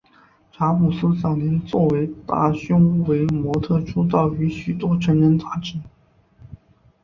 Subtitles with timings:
[0.51, 5.75] 查姆斯早年作为大胸围模特出道于许多成人杂志。